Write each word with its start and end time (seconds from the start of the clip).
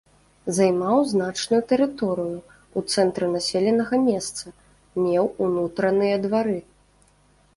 Займаў 0.57 1.01
значную 1.09 1.59
тэрыторыю 1.71 2.37
ў 2.39 2.79
цэнтры 2.95 3.25
населенага 3.35 3.95
месца, 4.09 4.45
меў 5.03 5.25
унутраныя 5.49 6.15
двары. 6.27 6.57